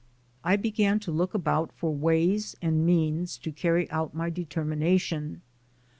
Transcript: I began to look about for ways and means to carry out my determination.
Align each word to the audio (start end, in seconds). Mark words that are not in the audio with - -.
I 0.43 0.55
began 0.55 0.99
to 1.01 1.11
look 1.11 1.35
about 1.35 1.71
for 1.73 1.93
ways 1.93 2.55
and 2.59 2.87
means 2.87 3.37
to 3.37 3.51
carry 3.51 3.87
out 3.91 4.15
my 4.15 4.31
determination. 4.31 5.43